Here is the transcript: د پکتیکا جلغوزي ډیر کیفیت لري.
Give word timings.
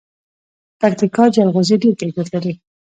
د 0.75 0.75
پکتیکا 0.81 1.23
جلغوزي 1.35 1.75
ډیر 1.81 1.93
کیفیت 2.01 2.27
لري. 2.33 2.53